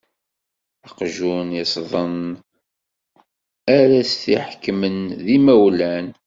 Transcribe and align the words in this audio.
Aqjun 0.87 1.49
iṣṣḍen, 1.63 2.19
ara 3.77 3.99
t-iḥekmen 4.11 4.97
d 5.23 5.25
imawlan. 5.37 6.07